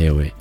Eh 0.00 0.10
oui. 0.10 0.32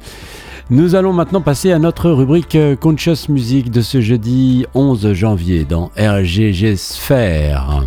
Nous 0.70 0.96
allons 0.96 1.12
maintenant 1.12 1.42
passer 1.42 1.72
à 1.72 1.80
notre 1.80 2.10
rubrique 2.12 2.56
euh, 2.56 2.76
Conscious 2.78 3.28
Music 3.28 3.70
de 3.72 3.82
ce 3.82 4.00
jeudi 4.00 4.66
11 4.74 5.14
janvier 5.14 5.66
dans 5.66 5.92
RGG 5.98 6.76
Sphere. 6.78 7.86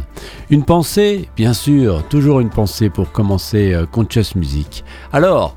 Une 0.51 0.65
pensée, 0.65 1.31
bien 1.35 1.55
sûr, 1.55 2.03
toujours 2.09 2.41
une 2.41 2.51
pensée 2.51 2.91
pour 2.91 3.11
commencer 3.11 3.73
euh, 3.73 3.87
Conscious 3.87 4.37
Music. 4.37 4.85
Alors, 5.13 5.57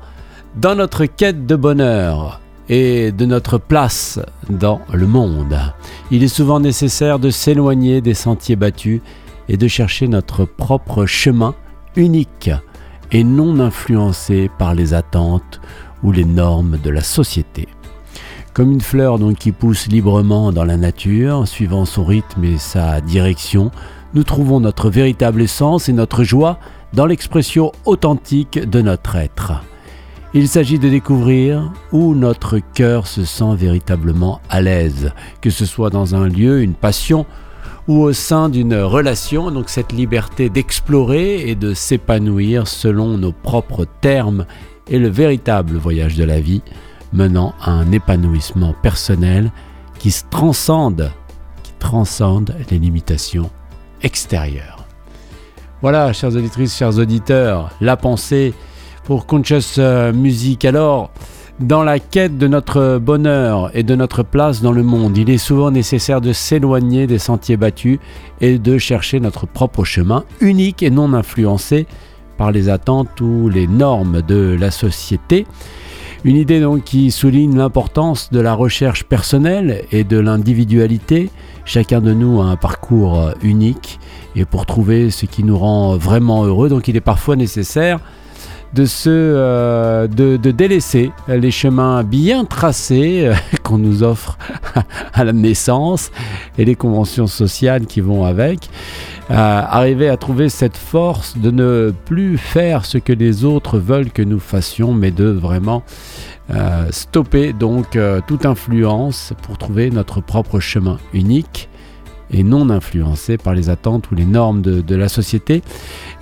dans 0.54 0.74
notre 0.74 1.04
quête 1.04 1.44
de 1.44 1.56
bonheur 1.56 2.40
et 2.70 3.12
de 3.12 3.26
notre 3.26 3.58
place 3.58 4.18
dans 4.48 4.80
le 4.90 5.06
monde, 5.06 5.58
il 6.10 6.22
est 6.22 6.28
souvent 6.28 6.60
nécessaire 6.60 7.18
de 7.18 7.28
s'éloigner 7.28 8.00
des 8.00 8.14
sentiers 8.14 8.56
battus 8.56 9.02
et 9.50 9.58
de 9.58 9.68
chercher 9.68 10.08
notre 10.08 10.46
propre 10.46 11.04
chemin 11.04 11.54
unique 11.94 12.50
et 13.12 13.24
non 13.24 13.60
influencé 13.60 14.50
par 14.58 14.74
les 14.74 14.94
attentes 14.94 15.60
ou 16.06 16.12
les 16.12 16.24
normes 16.24 16.78
de 16.82 16.88
la 16.88 17.02
société. 17.02 17.68
Comme 18.54 18.72
une 18.72 18.80
fleur 18.80 19.18
donc 19.18 19.36
qui 19.36 19.52
pousse 19.52 19.88
librement 19.88 20.50
dans 20.50 20.64
la 20.64 20.78
nature, 20.78 21.46
suivant 21.46 21.84
son 21.84 22.04
rythme 22.06 22.44
et 22.44 22.56
sa 22.56 23.02
direction, 23.02 23.70
nous 24.14 24.24
trouvons 24.24 24.60
notre 24.60 24.88
véritable 24.88 25.42
essence 25.42 25.90
et 25.90 25.92
notre 25.92 26.24
joie 26.24 26.58
dans 26.94 27.04
l'expression 27.04 27.72
authentique 27.84 28.58
de 28.58 28.80
notre 28.80 29.16
être. 29.16 29.62
Il 30.32 30.48
s'agit 30.48 30.78
de 30.78 30.88
découvrir 30.88 31.70
où 31.92 32.14
notre 32.14 32.58
cœur 32.58 33.06
se 33.06 33.24
sent 33.24 33.54
véritablement 33.56 34.40
à 34.48 34.62
l'aise, 34.62 35.12
que 35.42 35.50
ce 35.50 35.66
soit 35.66 35.90
dans 35.90 36.14
un 36.14 36.28
lieu, 36.28 36.62
une 36.62 36.74
passion 36.74 37.26
ou 37.88 38.02
au 38.02 38.12
sein 38.12 38.48
d'une 38.48 38.74
relation, 38.74 39.50
donc 39.50 39.68
cette 39.68 39.92
liberté 39.92 40.48
d'explorer 40.48 41.48
et 41.48 41.54
de 41.54 41.74
s'épanouir 41.74 42.66
selon 42.66 43.18
nos 43.18 43.32
propres 43.32 43.86
termes 44.00 44.46
est 44.90 44.98
le 44.98 45.08
véritable 45.08 45.76
voyage 45.76 46.16
de 46.16 46.24
la 46.24 46.40
vie 46.40 46.62
menant 47.12 47.54
à 47.60 47.70
un 47.70 47.92
épanouissement 47.92 48.74
personnel 48.82 49.50
qui 49.98 50.14
transcende, 50.30 51.12
qui 51.62 51.72
transcende 51.78 52.54
les 52.70 52.78
limitations 52.78 53.50
extérieures. 54.02 54.84
Voilà, 55.82 56.12
chères 56.12 56.34
auditrices, 56.34 56.76
chers 56.76 56.98
auditeurs, 56.98 57.70
la 57.80 57.96
pensée 57.96 58.54
pour 59.04 59.26
Conscious 59.26 59.78
euh, 59.78 60.12
Music. 60.12 60.64
Alors, 60.64 61.10
dans 61.60 61.82
la 61.82 61.98
quête 61.98 62.36
de 62.36 62.48
notre 62.48 62.98
bonheur 62.98 63.70
et 63.74 63.82
de 63.82 63.94
notre 63.94 64.22
place 64.22 64.60
dans 64.60 64.72
le 64.72 64.82
monde, 64.82 65.16
il 65.16 65.30
est 65.30 65.38
souvent 65.38 65.70
nécessaire 65.70 66.20
de 66.20 66.32
s'éloigner 66.32 67.06
des 67.06 67.18
sentiers 67.18 67.56
battus 67.56 67.98
et 68.40 68.58
de 68.58 68.78
chercher 68.78 69.20
notre 69.20 69.46
propre 69.46 69.84
chemin, 69.84 70.24
unique 70.40 70.82
et 70.82 70.90
non 70.90 71.14
influencé 71.14 71.86
par 72.36 72.52
les 72.52 72.68
attentes 72.68 73.20
ou 73.20 73.48
les 73.48 73.66
normes 73.66 74.22
de 74.22 74.56
la 74.58 74.70
société. 74.70 75.46
Une 76.24 76.36
idée 76.36 76.64
qui 76.84 77.10
souligne 77.10 77.56
l'importance 77.56 78.30
de 78.32 78.40
la 78.40 78.54
recherche 78.54 79.04
personnelle 79.04 79.84
et 79.92 80.02
de 80.02 80.18
l'individualité. 80.18 81.30
Chacun 81.64 82.00
de 82.00 82.12
nous 82.12 82.40
a 82.40 82.46
un 82.46 82.56
parcours 82.56 83.32
unique 83.42 84.00
et 84.34 84.44
pour 84.44 84.66
trouver 84.66 85.10
ce 85.10 85.26
qui 85.26 85.44
nous 85.44 85.58
rend 85.58 85.96
vraiment 85.96 86.44
heureux, 86.44 86.68
donc 86.68 86.88
il 86.88 86.96
est 86.96 87.00
parfois 87.00 87.36
nécessaire 87.36 88.00
de, 88.76 88.84
se, 88.84 89.08
euh, 89.08 90.06
délaisser 90.06 91.10
les 91.28 91.50
chemins 91.50 92.04
bien 92.04 92.44
tracés 92.44 93.26
euh, 93.26 93.34
qu'on 93.62 93.78
nous 93.78 94.02
offre 94.02 94.36
à 95.14 95.24
la 95.24 95.32
naissance 95.32 96.10
et 96.58 96.64
les 96.66 96.74
conventions 96.74 97.26
sociales 97.26 97.86
qui 97.86 98.00
vont 98.00 98.24
avec. 98.24 98.68
Euh, 99.30 99.34
arriver 99.34 100.08
à 100.08 100.16
trouver 100.16 100.50
cette 100.50 100.76
force 100.76 101.38
de 101.38 101.50
ne 101.50 101.92
plus 102.04 102.36
faire 102.36 102.84
ce 102.84 102.98
que 102.98 103.12
les 103.12 103.44
autres 103.44 103.78
veulent 103.78 104.12
que 104.12 104.22
nous 104.22 104.38
fassions, 104.38 104.92
mais 104.92 105.10
de 105.10 105.26
vraiment 105.26 105.82
stopper 106.90 107.52
donc 107.52 107.98
toute 108.28 108.46
influence 108.46 109.32
pour 109.42 109.58
trouver 109.58 109.90
notre 109.90 110.20
propre 110.20 110.60
chemin 110.60 110.98
unique 111.12 111.68
et 112.32 112.42
non 112.42 112.70
influencé 112.70 113.36
par 113.36 113.54
les 113.54 113.70
attentes 113.70 114.10
ou 114.10 114.14
les 114.14 114.24
normes 114.24 114.62
de, 114.62 114.94
la 114.94 115.08
société. 115.08 115.62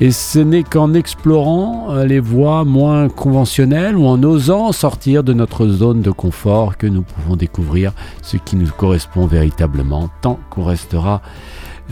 Et 0.00 0.10
ce 0.10 0.38
n'est 0.38 0.64
qu'en 0.64 0.94
explorant 0.94 1.88
euh, 1.90 2.04
les 2.04 2.20
voies 2.20 2.64
moins 2.64 3.08
conventionnelles 3.08 3.96
ou 3.96 4.06
en 4.06 4.22
osant 4.22 4.72
sortir 4.72 5.22
de 5.22 5.32
notre 5.32 5.68
zone 5.68 6.02
de 6.02 6.10
confort 6.10 6.76
que 6.76 6.86
nous 6.86 7.02
pouvons 7.02 7.36
découvrir 7.36 7.92
ce 8.22 8.36
qui 8.36 8.56
nous 8.56 8.68
correspond 8.68 9.26
véritablement. 9.26 10.10
Tant 10.20 10.38
qu'on 10.50 10.64
restera 10.64 11.22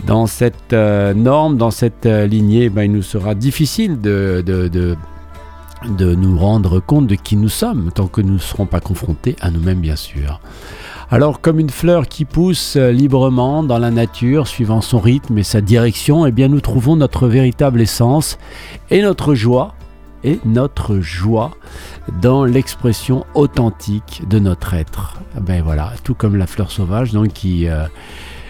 dans 0.05 0.27
cette 0.27 0.73
euh, 0.73 1.13
norme, 1.13 1.57
dans 1.57 1.71
cette 1.71 2.05
euh, 2.05 2.27
lignée, 2.27 2.69
ben, 2.69 2.83
il 2.83 2.91
nous 2.91 3.03
sera 3.03 3.35
difficile 3.35 4.01
de, 4.01 4.43
de, 4.45 4.67
de 4.67 6.15
nous 6.15 6.37
rendre 6.37 6.79
compte 6.79 7.07
de 7.07 7.15
qui 7.15 7.35
nous 7.35 7.49
sommes, 7.49 7.91
tant 7.93 8.07
que 8.07 8.21
nous 8.21 8.33
ne 8.33 8.39
serons 8.39 8.65
pas 8.65 8.79
confrontés 8.79 9.35
à 9.41 9.51
nous-mêmes, 9.51 9.79
bien 9.79 9.95
sûr. 9.95 10.39
Alors 11.13 11.41
comme 11.41 11.59
une 11.59 11.69
fleur 11.69 12.07
qui 12.07 12.25
pousse 12.25 12.75
euh, 12.75 12.91
librement 12.91 13.61
dans 13.61 13.77
la 13.77 13.91
nature, 13.91 14.47
suivant 14.47 14.81
son 14.81 14.97
rythme 14.97 15.37
et 15.37 15.43
sa 15.43 15.61
direction, 15.61 16.25
eh 16.25 16.31
bien 16.31 16.47
nous 16.47 16.59
trouvons 16.59 16.95
notre 16.95 17.27
véritable 17.27 17.81
essence 17.81 18.39
et 18.89 19.03
notre 19.03 19.35
joie 19.35 19.75
et 20.23 20.39
notre 20.43 21.01
joie 21.01 21.51
dans 22.19 22.45
l'expression 22.45 23.27
authentique 23.35 24.23
de 24.27 24.39
notre 24.39 24.73
être. 24.73 25.21
Eh 25.37 25.41
ben 25.41 25.61
voilà, 25.61 25.93
tout 26.03 26.15
comme 26.15 26.35
la 26.35 26.47
fleur 26.47 26.71
sauvage 26.71 27.11
donc 27.11 27.27
qui 27.27 27.67
euh, 27.67 27.85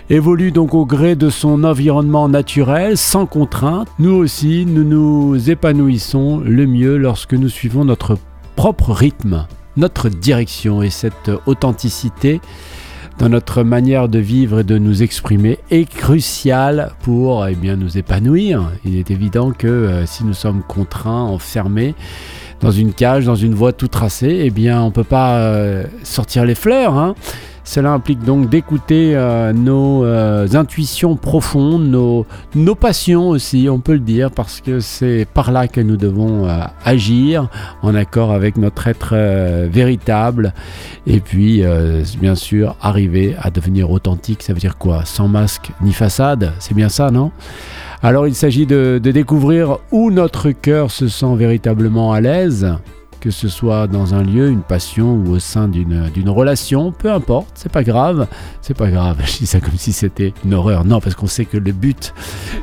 évolue 0.09 0.53
donc 0.53 0.73
au 0.73 0.85
gré 0.85 1.17
de 1.17 1.29
son 1.29 1.65
environnement 1.65 2.29
naturel, 2.29 2.97
sans 2.97 3.25
contrainte. 3.25 3.89
Nous 3.99 4.15
aussi, 4.15 4.65
nous 4.65 4.85
nous 4.85 5.49
épanouissons 5.49 6.39
le 6.39 6.65
mieux 6.65 6.95
lorsque 6.95 7.33
nous 7.33 7.49
suivons 7.49 7.83
notre 7.83 8.17
propre 8.55 8.93
rythme 8.93 9.47
notre 9.77 10.09
direction 10.09 10.81
et 10.81 10.89
cette 10.89 11.31
authenticité 11.45 12.41
dans 13.19 13.29
notre 13.29 13.63
manière 13.63 14.09
de 14.09 14.19
vivre 14.19 14.59
et 14.59 14.63
de 14.63 14.77
nous 14.77 15.03
exprimer 15.03 15.59
est 15.69 15.85
cruciale 15.85 16.91
pour 17.01 17.47
eh 17.47 17.55
bien, 17.55 17.75
nous 17.75 17.97
épanouir. 17.97 18.71
Il 18.85 18.97
est 18.97 19.11
évident 19.11 19.51
que 19.51 19.67
euh, 19.67 20.05
si 20.05 20.23
nous 20.23 20.33
sommes 20.33 20.63
contraints, 20.63 21.21
enfermés 21.23 21.95
dans 22.59 22.71
une 22.71 22.93
cage, 22.93 23.25
dans 23.25 23.35
une 23.35 23.53
voie 23.53 23.73
tout 23.73 23.87
tracée, 23.87 24.41
eh 24.45 24.49
bien 24.49 24.81
on 24.81 24.87
ne 24.87 24.91
peut 24.91 25.03
pas 25.03 25.37
euh, 25.37 25.83
sortir 26.03 26.45
les 26.45 26.55
fleurs. 26.55 26.97
Hein. 26.97 27.15
Cela 27.63 27.91
implique 27.91 28.23
donc 28.23 28.49
d'écouter 28.49 29.15
euh, 29.15 29.53
nos 29.53 30.03
euh, 30.03 30.47
intuitions 30.53 31.15
profondes, 31.15 31.87
nos, 31.87 32.25
nos, 32.55 32.75
passions 32.75 33.29
aussi, 33.29 33.69
on 33.69 33.79
peut 33.79 33.93
le 33.93 33.99
dire, 33.99 34.31
parce 34.31 34.59
que 34.59 34.81
c'est 34.81 35.25
par 35.33 35.51
là 35.51 35.67
que 35.67 35.79
nous 35.79 35.95
devons 35.95 36.47
euh, 36.47 36.59
agir 36.83 37.47
en 37.81 37.95
accord 37.95 38.31
avec 38.31 38.57
notre 38.57 38.87
être 38.87 39.15
véritable. 39.69 40.53
Et 41.07 41.19
puis, 41.19 41.63
bien 42.19 42.35
sûr, 42.35 42.75
arriver 42.81 43.35
à 43.41 43.49
devenir 43.49 43.91
authentique, 43.91 44.43
ça 44.43 44.53
veut 44.53 44.59
dire 44.59 44.77
quoi? 44.77 45.05
Sans 45.05 45.27
masque 45.27 45.71
ni 45.81 45.93
façade, 45.93 46.53
c'est 46.59 46.73
bien 46.73 46.89
ça, 46.89 47.11
non? 47.11 47.31
Alors 48.01 48.27
il 48.27 48.35
s'agit 48.35 48.65
de, 48.65 48.99
de 49.01 49.11
découvrir 49.11 49.77
où 49.91 50.11
notre 50.11 50.51
cœur 50.51 50.91
se 50.91 51.07
sent 51.07 51.35
véritablement 51.35 52.11
à 52.11 52.19
l'aise 52.19 52.67
que 53.23 53.31
ce 53.31 53.47
soit 53.47 53.87
dans 53.87 54.13
un 54.15 54.21
lieu, 54.21 54.49
une 54.49 54.63
passion 54.63 55.13
ou 55.13 55.31
au 55.31 55.39
sein 55.39 55.69
d'une 55.69 56.29
relation, 56.29 56.91
peu 56.91 57.09
importe, 57.09 57.47
c'est 57.53 57.71
pas 57.71 57.83
grave, 57.85 58.27
c'est 58.61 58.75
pas 58.75 58.89
grave, 58.89 59.15
je 59.25 59.37
dis 59.37 59.45
ça 59.45 59.61
comme 59.61 59.77
si 59.77 59.93
c'était 59.93 60.33
une 60.43 60.53
horreur, 60.53 60.83
non, 60.83 60.99
parce 60.99 61.15
qu'on 61.15 61.27
sait 61.27 61.45
que 61.45 61.55
le 61.55 61.71
but, 61.71 62.13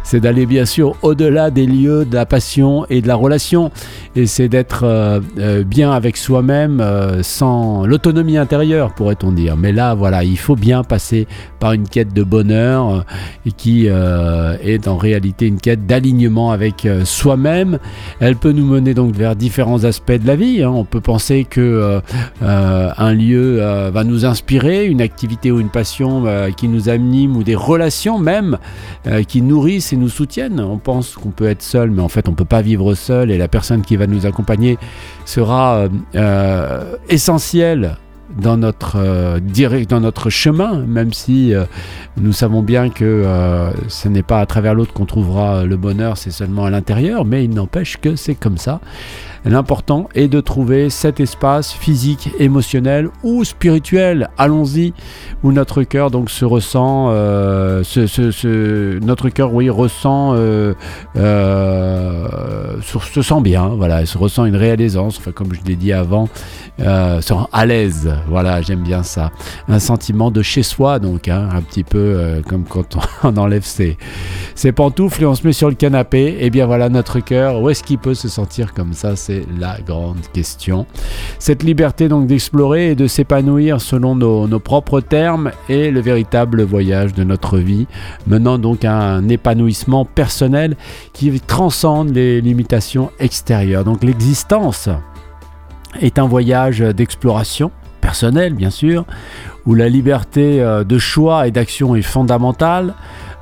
c'est 0.05 0.21
d'aller 0.21 0.45
bien 0.45 0.67
sûr 0.67 0.97
au-delà 1.01 1.51
des 1.51 1.65
lieux, 1.65 2.05
de 2.05 2.15
la 2.15 2.27
passion 2.27 2.85
et 2.91 3.01
de 3.01 3.09
la 3.09 3.15
relation, 3.15 3.71
et 4.17 4.27
c'est 4.27 4.51
d'être 4.51 4.83
euh, 4.85 5.21
euh, 5.39 5.65
bien 5.65 5.93
avec 5.93 6.19
soi-même, 6.19 6.83
euh, 6.83 7.23
sans 7.23 7.87
l'autonomie 7.87 8.37
intérieure, 8.37 8.93
pourrait-on 8.93 9.33
dire. 9.33 9.57
Mais 9.57 9.73
là, 9.73 9.95
voilà, 9.95 10.25
il 10.25 10.39
faut 10.39 10.57
bien 10.57 10.85
passer 10.85 11.27
par 11.59 11.73
une 11.73 11.89
quête 11.89 12.13
de 12.13 12.23
bonheur, 12.23 13.07
et 13.47 13.53
qui 13.53 13.87
est 13.87 14.89
en 14.89 14.97
réalité 14.99 15.47
une 15.47 15.61
quête 15.61 15.87
d'alignement 15.87 16.51
avec 16.51 16.87
soi-même. 17.05 17.79
Elle 18.19 18.37
peut 18.37 18.53
nous 18.53 18.67
mener 18.67 18.93
donc 18.93 19.15
vers 19.15 19.37
différents 19.37 19.85
aspects 19.85 20.13
de 20.13 20.27
la 20.27 20.37
vie, 20.37 20.50
Hein. 20.59 20.69
On 20.69 20.85
peut 20.85 21.01
penser 21.01 21.45
que 21.45 21.61
euh, 21.61 22.01
euh, 22.43 22.91
un 22.97 23.13
lieu 23.13 23.59
euh, 23.61 23.91
va 23.93 24.05
nous 24.05 24.25
inspirer, 24.25 24.87
une 24.87 25.01
activité 25.01 25.51
ou 25.51 25.61
une 25.61 25.69
passion 25.69 26.25
qui 26.57 26.69
nous 26.69 26.89
anime 26.89 27.37
ou 27.37 27.43
des 27.43 27.55
relations 27.55 28.19
même 28.19 28.59
qui 29.29 29.43
nourrissent 29.43 29.93
et 29.93 29.97
nous 29.97 30.09
soutiennent. 30.09 30.61
On 30.61 30.79
pense 30.79 31.15
qu'on 31.15 31.31
peut 31.31 31.49
être 31.49 31.63
seul, 31.63 31.91
mais 31.91 32.03
en 32.03 32.09
fait 32.09 32.29
on 32.29 32.33
peut 32.33 32.45
pas 32.45 32.63
vivre 32.63 32.95
seul 32.95 33.31
et 33.31 33.39
la 33.39 33.49
personne 33.49 33.83
qui 33.83 33.97
va 33.97 34.07
nous 34.07 34.27
accompagner 34.27 34.79
sera 35.25 35.85
essentielle 37.09 37.97
dans 38.41 38.57
notre 38.57 40.31
chemin, 40.31 40.85
même 40.87 41.13
si 41.13 41.53
nous 42.17 42.33
savons 42.33 42.63
bien 42.63 42.91
que 42.91 43.25
ce 43.89 44.09
n'est 44.09 44.23
pas 44.23 44.41
à 44.41 44.47
travers 44.47 44.75
l'autre 44.75 44.93
qu'on 44.93 45.07
trouvera 45.07 45.65
le 45.65 45.77
bonheur, 45.77 46.17
c'est 46.17 46.31
seulement 46.31 46.65
à 46.65 46.71
l'intérieur, 46.71 47.25
mais 47.25 47.45
il 47.45 47.51
n'empêche 47.51 47.97
que 47.99 48.17
c'est 48.17 48.35
comme 48.35 48.59
ça. 48.59 48.81
L'important 49.45 50.09
est 50.15 50.29
de 50.29 50.41
trouver 50.41 50.91
cet 50.91 51.19
espace 51.19 51.73
physique, 51.73 52.31
émotionnel 52.39 53.09
ou 53.23 53.43
spirituel, 53.45 54.29
allons-y, 54.37 54.93
où 55.43 55.53
notre 55.53 55.83
cœur 55.83 56.11
donc 56.11 56.31
se 56.31 56.45
ressent, 56.45 57.09
euh, 57.11 57.83
notre 59.03 59.31
cœur 59.31 59.55
oui 59.55 59.71
ressent, 59.71 60.35
euh, 60.35 60.75
euh, 61.17 62.29
se 62.83 63.23
sent 63.23 63.41
bien, 63.41 63.69
voilà, 63.69 64.05
se 64.05 64.19
ressent 64.19 64.45
une 64.45 64.57
réalisance, 64.57 65.19
enfin 65.19 65.33
comme 65.33 65.55
je 65.55 65.61
l'ai 65.67 65.77
dit 65.77 65.93
avant, 65.93 66.29
euh, 66.81 67.21
à 67.53 67.67
l'aise, 67.67 68.11
voilà, 68.29 68.61
j'aime 68.61 68.83
bien 68.83 69.03
ça, 69.03 69.31
un 69.69 69.79
sentiment 69.79 70.31
de 70.31 70.43
chez 70.43 70.63
soi 70.63 70.99
donc, 70.99 71.29
hein, 71.29 71.49
un 71.53 71.63
petit 71.63 71.85
peu 71.85 72.43
comme 72.47 72.65
quand 72.65 72.99
on 73.25 73.37
enlève 73.37 73.65
ses, 73.65 73.97
ses 74.55 74.73
pantoufles 74.73 75.23
et 75.23 75.27
on 75.27 75.35
se 75.35 75.47
met 75.47 75.53
sur 75.53 75.69
le 75.69 75.75
canapé, 75.77 76.21
et 76.21 76.47
eh 76.47 76.51
bien 76.51 76.67
voilà 76.67 76.89
notre 76.91 77.21
cœur, 77.21 77.61
où 77.63 77.71
est-ce 77.71 77.83
qu'il 77.83 77.99
peut 77.99 78.15
se 78.15 78.29
sentir 78.29 78.75
comme 78.75 78.93
ça, 78.93 79.17
c'est 79.31 79.47
la 79.61 79.79
grande 79.87 80.27
question. 80.33 80.87
Cette 81.39 81.63
liberté 81.63 82.09
donc 82.09 82.27
d'explorer 82.27 82.91
et 82.91 82.95
de 82.97 83.07
s'épanouir 83.07 83.81
selon 83.81 84.17
nos, 84.17 84.49
nos 84.49 84.59
propres 84.59 85.01
termes 85.01 85.53
est 85.69 85.93
le 85.93 86.01
véritable 86.01 86.63
voyage 86.63 87.15
de 87.15 87.23
notre 87.23 87.59
vie, 87.59 87.87
menant 88.27 88.59
donc 88.59 88.85
à 88.85 88.97
un 88.97 89.29
épanouissement 89.29 90.05
personnel 90.05 90.77
qui 91.13 91.41
transcende 91.41 92.11
les 92.11 92.41
limitations 92.41 93.11
extérieures. 93.21 93.85
Donc 93.85 94.03
l'existence 94.03 94.89
est 96.01 96.19
un 96.19 96.27
voyage 96.27 96.81
d'exploration 96.81 97.71
personnelle 98.01 98.55
bien 98.55 98.71
sûr, 98.71 99.05
où 99.67 99.75
la 99.75 99.89
liberté 99.89 100.61
euh, 100.61 100.83
de 100.83 100.99
choix 100.99 101.47
et 101.47 101.53
d'action 101.53 101.95
est 101.95 102.03
fondamentale. 102.03 102.95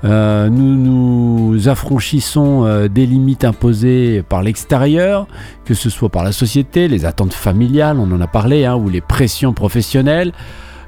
Euh, 0.05 0.49
nous 0.49 0.77
nous 0.77 1.69
affranchissons 1.69 2.65
euh, 2.65 2.89
des 2.89 3.05
limites 3.05 3.45
imposées 3.45 4.23
par 4.23 4.43
l'extérieur, 4.43 5.27
que 5.65 5.75
ce 5.75 5.91
soit 5.91 6.09
par 6.09 6.23
la 6.23 6.33
société, 6.33 6.87
les 6.87 7.05
attentes 7.05 7.33
familiales, 7.33 7.99
on 7.99 8.11
en 8.12 8.21
a 8.21 8.27
parlé, 8.27 8.65
hein, 8.65 8.77
ou 8.77 8.89
les 8.89 9.00
pressions 9.00 9.53
professionnelles. 9.53 10.33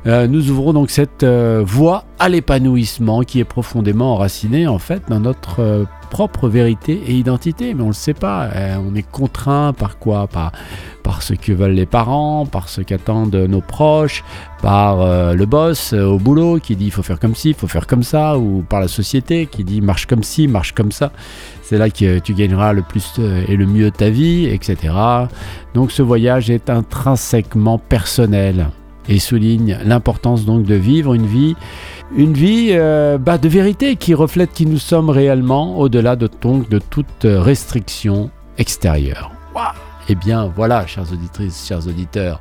Euh, 0.06 0.26
nous 0.26 0.50
ouvrons 0.50 0.72
donc 0.72 0.90
cette 0.90 1.24
voie 1.24 2.04
à 2.18 2.28
l'épanouissement 2.28 3.22
qui 3.22 3.40
est 3.40 3.44
profondément 3.44 4.14
enracinée 4.14 4.66
en 4.66 4.78
fait 4.78 5.02
dans 5.08 5.20
notre 5.20 5.86
propre 6.10 6.48
vérité 6.48 7.00
et 7.06 7.12
identité, 7.12 7.72
mais 7.74 7.82
on 7.82 7.86
ne 7.86 7.90
le 7.90 7.94
sait 7.94 8.14
pas. 8.14 8.48
on 8.86 8.94
est 8.94 9.08
contraint 9.08 9.72
par 9.72 9.98
quoi? 9.98 10.26
Par, 10.26 10.52
par 11.02 11.22
ce 11.22 11.34
que 11.34 11.52
veulent 11.52 11.72
les 11.72 11.86
parents, 11.86 12.44
par 12.46 12.68
ce 12.68 12.82
qu'attendent 12.82 13.34
nos 13.34 13.60
proches, 13.60 14.22
par 14.60 15.34
le 15.34 15.46
boss 15.46 15.92
au 15.92 16.18
boulot 16.18 16.58
qui 16.58 16.76
dit 16.76 16.86
il 16.86 16.90
faut 16.90 17.02
faire 17.02 17.18
comme 17.18 17.34
ci, 17.34 17.50
il 17.50 17.54
faut 17.54 17.68
faire 17.68 17.86
comme 17.86 18.02
ça, 18.02 18.38
ou 18.38 18.62
par 18.68 18.80
la 18.80 18.88
société 18.88 19.46
qui 19.46 19.64
dit 19.64 19.80
marche 19.80 20.06
comme 20.06 20.22
ci, 20.22 20.48
marche 20.48 20.72
comme 20.72 20.92
ça. 20.92 21.12
C'est 21.62 21.78
là 21.78 21.88
que 21.88 22.18
tu 22.18 22.34
gagneras 22.34 22.72
le 22.72 22.82
plus 22.82 23.18
et 23.48 23.56
le 23.56 23.66
mieux 23.66 23.90
ta 23.90 24.10
vie, 24.10 24.46
etc. 24.46 24.92
Donc 25.74 25.92
ce 25.92 26.02
voyage 26.02 26.50
est 26.50 26.68
intrinsèquement 26.68 27.78
personnel 27.78 28.66
et 29.08 29.18
souligne 29.18 29.78
l'importance 29.84 30.44
donc 30.44 30.64
de 30.64 30.74
vivre 30.74 31.14
une 31.14 31.26
vie, 31.26 31.56
une 32.14 32.34
vie 32.34 32.68
euh, 32.72 33.18
bah, 33.18 33.38
de 33.38 33.48
vérité 33.48 33.96
qui 33.96 34.14
reflète 34.14 34.52
qui 34.52 34.66
nous 34.66 34.78
sommes 34.78 35.10
réellement 35.10 35.78
au-delà 35.78 36.16
de, 36.16 36.26
toute 36.26 37.06
restriction 37.24 38.30
extérieure. 38.58 39.32
Eh 40.08 40.16
bien 40.16 40.50
voilà, 40.56 40.86
chères 40.86 41.12
auditrices, 41.12 41.66
chers 41.68 41.86
auditeurs, 41.86 42.40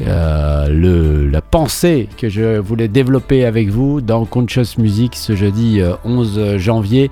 euh, 0.00 1.28
la 1.28 1.42
pensée 1.42 2.08
que 2.16 2.28
je 2.28 2.58
voulais 2.58 2.86
développer 2.86 3.44
avec 3.44 3.68
vous 3.68 4.00
dans 4.00 4.24
Conscious 4.24 4.78
Music 4.78 5.16
ce 5.16 5.34
jeudi 5.34 5.80
11 6.04 6.38
euh, 6.38 6.58
janvier. 6.58 7.10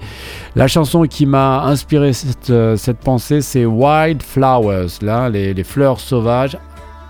La 0.54 0.68
chanson 0.68 1.02
qui 1.02 1.26
m'a 1.26 1.64
inspiré 1.64 2.12
cette, 2.12 2.52
cette 2.76 2.98
pensée, 2.98 3.40
c'est 3.40 3.64
Wild 3.64 4.22
Flowers, 4.22 5.02
là, 5.02 5.28
les, 5.28 5.52
les 5.52 5.64
fleurs 5.64 5.98
sauvages. 5.98 6.56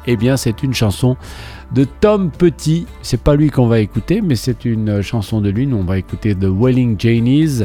Eh 0.07 0.17
bien, 0.17 0.39
c'est 0.39 0.63
une 0.63 0.73
chanson 0.73 1.19
de 1.73 1.85
Tom 1.85 2.31
Petit. 2.31 2.87
C'est 3.03 3.21
pas 3.21 3.35
lui 3.35 3.51
qu'on 3.51 3.67
va 3.67 3.81
écouter, 3.81 4.21
mais 4.21 4.37
c'est 4.37 4.65
une 4.65 5.03
chanson 5.03 5.41
de 5.41 5.51
lui. 5.51 5.69
on 5.73 5.85
va 5.85 5.99
écouter 5.99 6.35
The 6.35 6.47
Welling 6.49 6.99
Janies, 6.99 7.65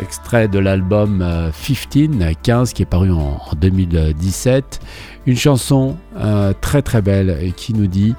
extrait 0.00 0.48
de 0.48 0.58
l'album 0.58 1.18
15, 1.18 2.08
euh, 2.20 2.32
15 2.42 2.72
qui 2.72 2.82
est 2.82 2.86
paru 2.86 3.10
en, 3.12 3.38
2017. 3.56 4.80
Une 5.26 5.36
chanson 5.36 5.96
euh, 6.16 6.52
très 6.60 6.82
très 6.82 7.02
belle 7.02 7.38
et 7.40 7.52
qui 7.52 7.74
nous 7.74 7.86
dit 7.86 8.14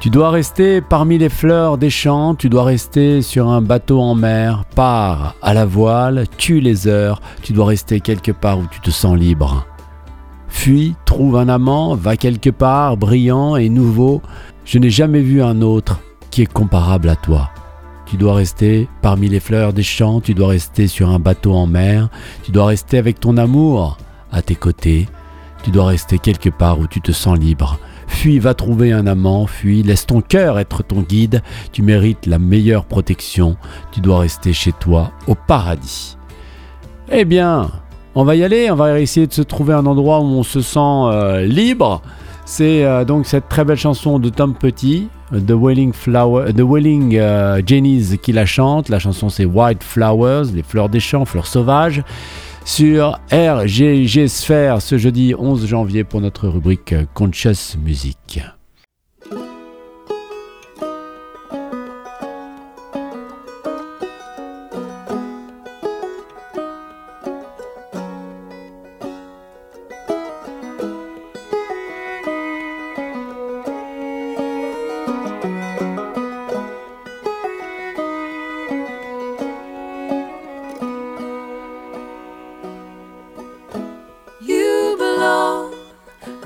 tu 0.00 0.10
dois 0.10 0.30
rester 0.30 0.80
parmi 0.80 1.18
les 1.18 1.28
fleurs 1.28 1.76
des 1.76 1.90
champs, 1.90 2.36
tu 2.36 2.48
dois 2.48 2.62
rester 2.62 3.20
sur 3.20 3.48
un 3.48 3.60
bateau 3.60 4.00
en 4.00 4.14
mer, 4.14 4.64
pars 4.76 5.34
à 5.42 5.54
la 5.54 5.66
voile, 5.66 6.26
tue 6.36 6.60
les 6.60 6.86
heures, 6.86 7.20
tu 7.42 7.52
dois 7.52 7.66
rester 7.66 7.98
quelque 7.98 8.30
part 8.30 8.60
où 8.60 8.66
tu 8.70 8.78
te 8.80 8.90
sens 8.90 9.18
libre. 9.18 9.66
Fuis, 10.46 10.94
trouve 11.04 11.36
un 11.36 11.48
amant, 11.48 11.96
va 11.96 12.16
quelque 12.16 12.50
part, 12.50 12.96
brillant 12.96 13.56
et 13.56 13.68
nouveau, 13.68 14.22
je 14.68 14.78
n'ai 14.78 14.90
jamais 14.90 15.22
vu 15.22 15.42
un 15.42 15.62
autre 15.62 15.98
qui 16.30 16.42
est 16.42 16.52
comparable 16.52 17.08
à 17.08 17.16
toi. 17.16 17.48
Tu 18.04 18.18
dois 18.18 18.34
rester 18.34 18.86
parmi 19.00 19.30
les 19.30 19.40
fleurs 19.40 19.72
des 19.72 19.82
champs, 19.82 20.20
tu 20.20 20.34
dois 20.34 20.48
rester 20.48 20.88
sur 20.88 21.08
un 21.08 21.18
bateau 21.18 21.54
en 21.54 21.66
mer, 21.66 22.10
tu 22.42 22.52
dois 22.52 22.66
rester 22.66 22.98
avec 22.98 23.18
ton 23.18 23.38
amour 23.38 23.96
à 24.30 24.42
tes 24.42 24.56
côtés, 24.56 25.08
tu 25.62 25.70
dois 25.70 25.86
rester 25.86 26.18
quelque 26.18 26.50
part 26.50 26.78
où 26.78 26.86
tu 26.86 27.00
te 27.00 27.12
sens 27.12 27.38
libre. 27.38 27.78
Fuis, 28.08 28.38
va 28.38 28.52
trouver 28.52 28.92
un 28.92 29.06
amant, 29.06 29.46
fuis, 29.46 29.82
laisse 29.82 30.04
ton 30.04 30.20
cœur 30.20 30.58
être 30.58 30.82
ton 30.82 31.00
guide, 31.00 31.42
tu 31.72 31.80
mérites 31.80 32.26
la 32.26 32.38
meilleure 32.38 32.84
protection, 32.84 33.56
tu 33.90 34.00
dois 34.00 34.18
rester 34.18 34.52
chez 34.52 34.72
toi 34.72 35.12
au 35.26 35.34
paradis. 35.34 36.18
Eh 37.10 37.24
bien, 37.24 37.70
on 38.14 38.24
va 38.24 38.36
y 38.36 38.44
aller, 38.44 38.70
on 38.70 38.76
va 38.76 39.00
essayer 39.00 39.26
de 39.26 39.32
se 39.32 39.42
trouver 39.42 39.72
un 39.72 39.86
endroit 39.86 40.20
où 40.20 40.24
on 40.24 40.42
se 40.42 40.60
sent 40.60 40.78
euh, 40.78 41.46
libre. 41.46 42.02
C'est 42.50 42.82
euh, 42.82 43.04
donc 43.04 43.26
cette 43.26 43.50
très 43.50 43.62
belle 43.62 43.76
chanson 43.76 44.18
de 44.18 44.30
Tom 44.30 44.54
Petit, 44.54 45.10
The 45.32 45.50
Wailing, 45.50 45.92
Flower, 45.92 46.50
The 46.54 46.62
Wailing 46.62 47.14
euh, 47.18 47.60
Jennies 47.64 48.16
qui 48.22 48.32
la 48.32 48.46
chante. 48.46 48.88
La 48.88 48.98
chanson 48.98 49.28
c'est 49.28 49.44
White 49.44 49.82
Flowers, 49.82 50.44
les 50.54 50.62
fleurs 50.62 50.88
des 50.88 50.98
champs, 50.98 51.26
fleurs 51.26 51.46
sauvages. 51.46 52.02
Sur 52.64 53.20
RGG 53.30 54.28
Sphere 54.28 54.80
ce 54.80 54.96
jeudi 54.96 55.34
11 55.38 55.66
janvier 55.66 56.04
pour 56.04 56.22
notre 56.22 56.48
rubrique 56.48 56.94
Conscious 57.12 57.76
Music. 57.84 58.40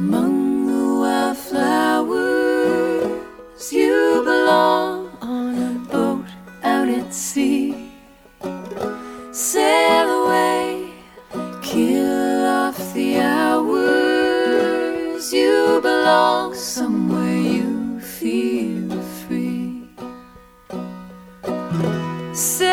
Among 0.05 0.67
the 0.67 0.85
wildflowers, 1.03 3.73
you 3.73 4.23
belong 4.25 5.17
on 5.23 5.51
a 5.71 5.73
boat 5.93 6.27
out 6.65 6.89
at 6.89 7.15
sea. 7.15 7.93
Sail 9.31 10.09
away, 10.25 10.91
kill 11.63 12.47
off 12.47 12.93
the 12.95 13.21
hours. 13.21 15.33
You 15.33 15.79
belong 15.81 16.57
somewhere 16.57 17.37
you 17.37 18.01
feel 18.01 19.01
free. 19.23 19.87
Sail 22.35 22.72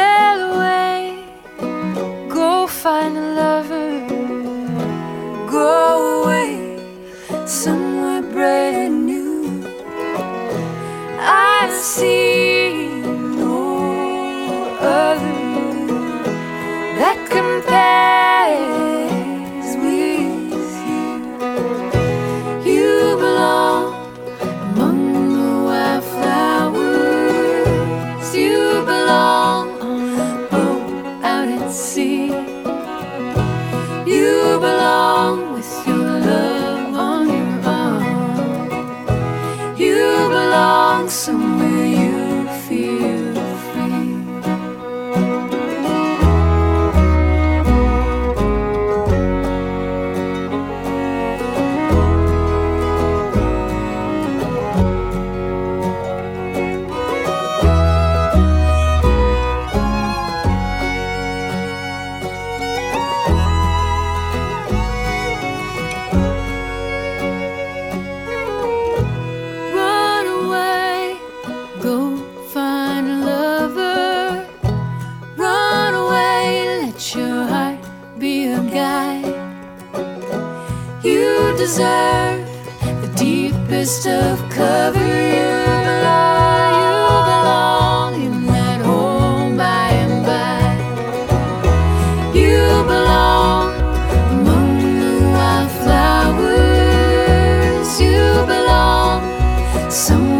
Someone 99.99 100.38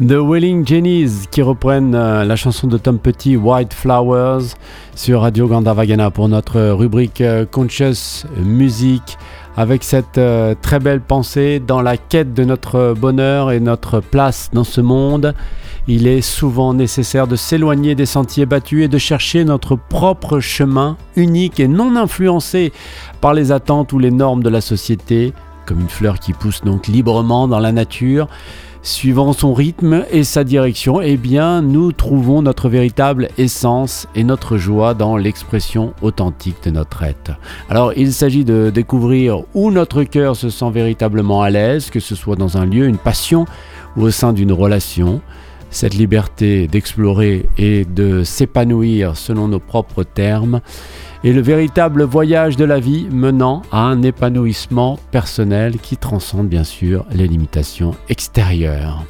The 0.00 0.12
Wailing 0.12 0.64
Jennies 0.64 1.26
qui 1.28 1.42
reprennent 1.42 1.96
euh, 1.96 2.24
la 2.24 2.36
chanson 2.36 2.68
de 2.68 2.78
Tom 2.78 3.00
Petty, 3.00 3.36
White 3.36 3.74
Flowers, 3.74 4.54
sur 4.94 5.22
Radio 5.22 5.48
Gandavagana 5.48 6.12
pour 6.12 6.28
notre 6.28 6.70
rubrique 6.70 7.20
euh, 7.20 7.44
Conscious 7.44 8.24
Music, 8.36 9.18
avec 9.56 9.82
cette 9.82 10.18
euh, 10.18 10.54
très 10.62 10.78
belle 10.78 11.00
pensée 11.00 11.58
dans 11.58 11.82
la 11.82 11.96
quête 11.96 12.32
de 12.32 12.44
notre 12.44 12.94
bonheur 12.96 13.50
et 13.50 13.58
notre 13.58 13.98
place 13.98 14.50
dans 14.52 14.62
ce 14.62 14.80
monde. 14.80 15.34
Il 15.88 16.06
est 16.06 16.20
souvent 16.20 16.74
nécessaire 16.74 17.26
de 17.26 17.34
s'éloigner 17.34 17.96
des 17.96 18.06
sentiers 18.06 18.46
battus 18.46 18.84
et 18.84 18.88
de 18.88 18.98
chercher 18.98 19.44
notre 19.44 19.74
propre 19.74 20.38
chemin 20.38 20.96
unique 21.16 21.58
et 21.58 21.66
non 21.66 21.96
influencé 21.96 22.72
par 23.20 23.34
les 23.34 23.50
attentes 23.50 23.92
ou 23.92 23.98
les 23.98 24.12
normes 24.12 24.44
de 24.44 24.48
la 24.48 24.60
société, 24.60 25.32
comme 25.68 25.80
une 25.80 25.88
fleur 25.88 26.18
qui 26.18 26.32
pousse 26.32 26.62
donc 26.62 26.86
librement 26.86 27.46
dans 27.46 27.58
la 27.58 27.72
nature. 27.72 28.26
Suivant 28.80 29.34
son 29.34 29.52
rythme 29.52 30.04
et 30.10 30.24
sa 30.24 30.44
direction, 30.44 31.02
eh 31.02 31.18
bien, 31.18 31.60
nous 31.60 31.92
trouvons 31.92 32.40
notre 32.40 32.70
véritable 32.70 33.28
essence 33.36 34.06
et 34.14 34.24
notre 34.24 34.56
joie 34.56 34.94
dans 34.94 35.18
l'expression 35.18 35.92
authentique 36.00 36.62
de 36.64 36.70
notre 36.70 37.02
être. 37.02 37.32
Alors, 37.68 37.92
il 37.96 38.14
s'agit 38.14 38.44
de 38.44 38.70
découvrir 38.70 39.42
où 39.52 39.70
notre 39.70 40.04
cœur 40.04 40.36
se 40.36 40.48
sent 40.48 40.70
véritablement 40.70 41.42
à 41.42 41.50
l'aise, 41.50 41.90
que 41.90 42.00
ce 42.00 42.14
soit 42.14 42.36
dans 42.36 42.56
un 42.56 42.64
lieu, 42.64 42.86
une 42.86 42.96
passion 42.96 43.44
ou 43.96 44.04
au 44.04 44.10
sein 44.10 44.32
d'une 44.32 44.52
relation. 44.52 45.20
Cette 45.70 45.94
liberté 45.94 46.66
d'explorer 46.66 47.48
et 47.58 47.84
de 47.84 48.24
s'épanouir 48.24 49.16
selon 49.16 49.48
nos 49.48 49.58
propres 49.58 50.02
termes 50.02 50.60
est 51.24 51.32
le 51.32 51.40
véritable 51.40 52.04
voyage 52.04 52.56
de 52.56 52.64
la 52.64 52.80
vie 52.80 53.06
menant 53.10 53.62
à 53.70 53.82
un 53.82 54.02
épanouissement 54.02 54.98
personnel 55.10 55.78
qui 55.78 55.96
transcende 55.96 56.48
bien 56.48 56.64
sûr 56.64 57.04
les 57.12 57.26
limitations 57.26 57.94
extérieures. 58.08 59.04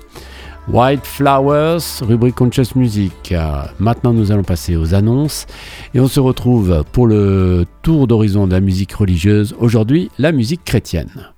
White 0.71 1.07
Flowers, 1.07 2.03
rubrique 2.03 2.35
Conscious 2.35 2.77
Music. 2.77 3.35
Maintenant, 3.79 4.13
nous 4.13 4.33
allons 4.33 4.43
passer 4.43 4.77
aux 4.77 4.95
annonces 4.95 5.47
et 5.95 6.01
on 6.01 6.09
se 6.09 6.21
retrouve 6.21 6.85
pour 6.93 7.07
le 7.07 7.65
tour 7.83 8.07
d'horizon 8.07 8.47
de 8.47 8.53
la 8.53 8.61
musique 8.61 8.93
religieuse. 8.93 9.55
Aujourd'hui, 9.59 10.11
la 10.19 10.33
musique 10.33 10.65
chrétienne. 10.65 11.31